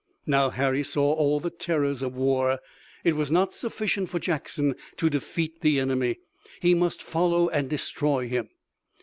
Now 0.25 0.49
Harry 0.49 0.81
saw 0.81 1.13
all 1.13 1.39
the 1.39 1.51
terrors 1.51 2.01
of 2.01 2.15
war. 2.15 2.57
It 3.03 3.15
was 3.15 3.31
not 3.31 3.53
sufficient 3.53 4.09
for 4.09 4.17
Jackson 4.17 4.73
to 4.97 5.11
defeat 5.11 5.61
the 5.61 5.79
enemy. 5.79 6.17
He 6.59 6.73
must 6.73 7.03
follow 7.03 7.49
and 7.49 7.69
destroy 7.69 8.27
him. 8.27 8.49